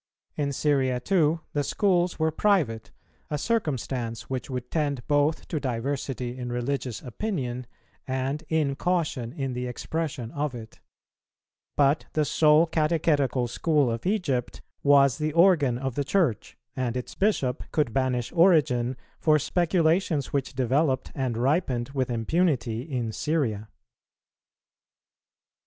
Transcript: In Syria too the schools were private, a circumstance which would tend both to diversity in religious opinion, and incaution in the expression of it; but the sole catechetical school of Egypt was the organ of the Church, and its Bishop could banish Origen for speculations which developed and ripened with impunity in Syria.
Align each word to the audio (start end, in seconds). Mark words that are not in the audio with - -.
In 0.35 0.51
Syria 0.51 0.99
too 0.99 1.41
the 1.53 1.63
schools 1.63 2.17
were 2.17 2.31
private, 2.31 2.89
a 3.29 3.37
circumstance 3.37 4.31
which 4.31 4.49
would 4.49 4.71
tend 4.71 5.07
both 5.07 5.47
to 5.49 5.59
diversity 5.59 6.39
in 6.39 6.51
religious 6.51 7.03
opinion, 7.03 7.67
and 8.07 8.41
incaution 8.49 9.31
in 9.31 9.53
the 9.53 9.67
expression 9.67 10.31
of 10.31 10.55
it; 10.55 10.79
but 11.77 12.07
the 12.13 12.25
sole 12.25 12.65
catechetical 12.65 13.47
school 13.47 13.91
of 13.91 14.07
Egypt 14.07 14.63
was 14.81 15.19
the 15.19 15.33
organ 15.33 15.77
of 15.77 15.93
the 15.93 16.03
Church, 16.03 16.57
and 16.75 16.97
its 16.97 17.13
Bishop 17.13 17.63
could 17.71 17.93
banish 17.93 18.31
Origen 18.33 18.97
for 19.19 19.37
speculations 19.37 20.33
which 20.33 20.55
developed 20.55 21.11
and 21.13 21.37
ripened 21.37 21.89
with 21.89 22.09
impunity 22.09 22.81
in 22.81 23.11
Syria. 23.11 23.69